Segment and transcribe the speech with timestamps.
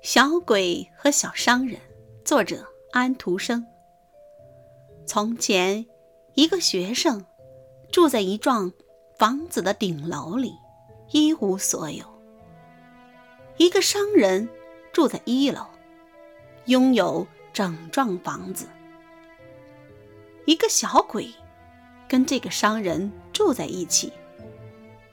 [0.00, 1.78] 小鬼和小商人，
[2.24, 3.66] 作者安徒生。
[5.04, 5.84] 从前，
[6.34, 7.24] 一个学生
[7.90, 8.72] 住在一幢
[9.18, 10.54] 房子的顶楼里，
[11.10, 12.04] 一无所有；
[13.56, 14.48] 一个商人
[14.92, 15.66] 住在一楼，
[16.66, 18.66] 拥有整幢房子；
[20.46, 21.28] 一个小鬼
[22.08, 24.12] 跟这个商人住在一起，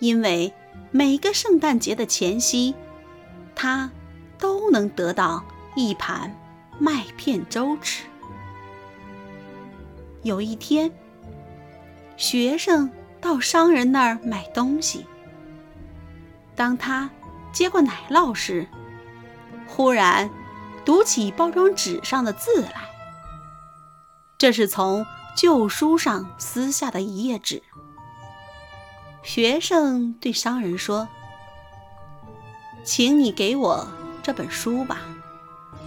[0.00, 0.52] 因为
[0.90, 2.74] 每个圣诞节的前夕，
[3.54, 3.88] 他。
[4.42, 5.44] 都能得到
[5.76, 6.36] 一盘
[6.76, 8.02] 麦片粥吃。
[10.24, 10.90] 有一天，
[12.16, 15.06] 学生到商人那儿买东西。
[16.56, 17.08] 当他
[17.52, 18.66] 接过奶酪时，
[19.68, 20.28] 忽然
[20.84, 22.90] 读起包装纸上的字来。
[24.36, 25.06] 这是从
[25.36, 27.62] 旧书上撕下的一页纸。
[29.22, 31.06] 学生对商人说
[32.82, 33.86] ：“请你给我。”
[34.22, 35.00] 这本书吧，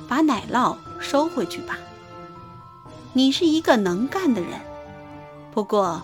[0.09, 1.77] 把奶酪收回去吧。
[3.13, 4.59] 你是一个能干的人，
[5.53, 6.01] 不过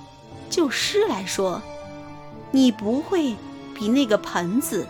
[0.50, 1.62] 就诗来说，
[2.52, 3.36] 你不会
[3.76, 4.88] 比那个盆子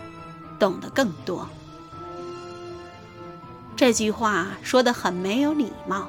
[0.58, 1.48] 懂得更多。
[3.74, 6.08] 这句话说的很没有礼貌，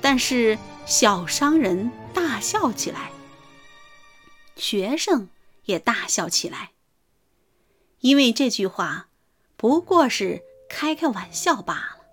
[0.00, 3.12] 但是小商人大笑起来，
[4.56, 5.28] 学生
[5.66, 6.72] 也大笑起来，
[8.00, 9.06] 因为这句话。
[9.56, 12.04] 不过是开开玩笑罢了。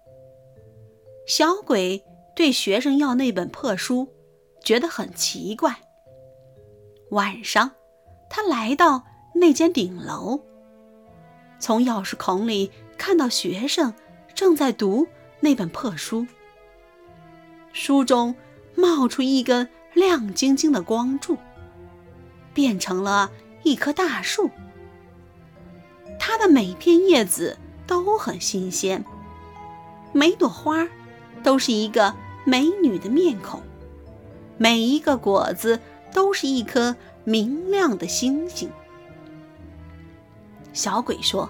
[1.28, 2.04] 小鬼
[2.36, 4.08] 对学生要那本破书，
[4.64, 5.76] 觉得很奇怪。
[7.12, 7.72] 晚上，
[8.30, 9.04] 他来到
[9.36, 10.42] 那间顶楼，
[11.60, 13.94] 从钥匙孔里看到学生
[14.34, 15.08] 正在读
[15.40, 16.26] 那本破书，
[17.74, 18.34] 书中
[18.76, 21.38] 冒出一根亮晶晶的光柱，
[22.54, 23.32] 变成了
[23.64, 24.50] 一棵大树。
[26.32, 29.04] 它的每片叶子都很新鲜，
[30.14, 30.88] 每朵花
[31.44, 32.16] 都是一个
[32.46, 33.62] 美女的面孔，
[34.58, 35.78] 每一个果子
[36.14, 38.72] 都是一颗明亮的星星。
[40.72, 41.50] 小鬼说：“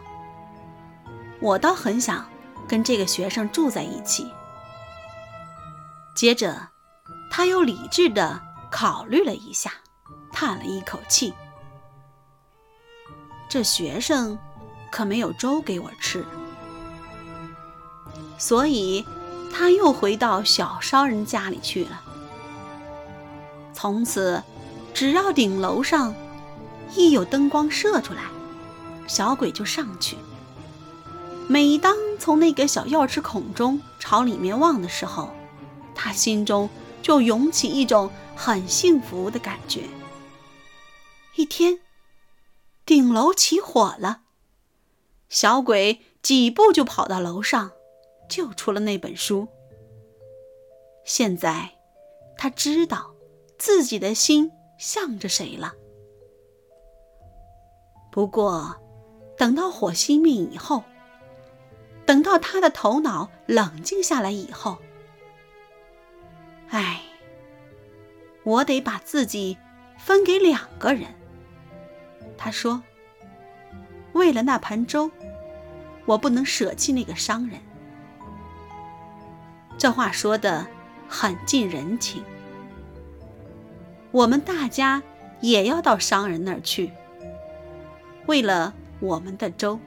[1.39, 2.27] 我倒很想
[2.67, 4.27] 跟这个学生住在一起。”
[6.17, 6.69] 接着，
[7.29, 8.41] 他又理智的
[8.71, 9.71] 考虑了一下，
[10.31, 11.31] 叹了一口气
[13.47, 14.35] ：“这学生……”
[14.91, 16.23] 可没有粥给我吃，
[18.37, 19.03] 所以
[19.51, 22.01] 他又回到小商人家里去了。
[23.73, 24.43] 从此，
[24.93, 26.13] 只要顶楼上
[26.93, 28.21] 一有灯光射出来，
[29.07, 30.17] 小鬼就上去。
[31.47, 35.33] 每当从那个小钥匙孔中朝里面望的时候，
[35.95, 36.69] 他心中
[37.01, 39.83] 就涌起一种很幸福的感觉。
[41.35, 41.79] 一天，
[42.85, 44.19] 顶楼起火了。
[45.31, 47.71] 小鬼几步就跑到楼上，
[48.27, 49.47] 救出了那本书。
[51.05, 51.71] 现在，
[52.37, 53.15] 他知道
[53.57, 55.73] 自己的心向着谁了。
[58.11, 58.75] 不过，
[59.37, 60.83] 等到火熄灭以后，
[62.05, 64.79] 等到他的头脑冷静下来以后，
[66.67, 67.03] 唉，
[68.43, 69.57] 我得把自己
[69.97, 71.15] 分给两个人。
[72.37, 72.83] 他说
[74.11, 75.09] ：“为了那盘粥。”
[76.05, 77.59] 我不能舍弃那个商人。
[79.77, 80.67] 这话说的
[81.07, 82.23] 很近人情。
[84.11, 85.01] 我们大家
[85.39, 86.91] 也要到商人那儿去，
[88.25, 89.79] 为了我们的粥。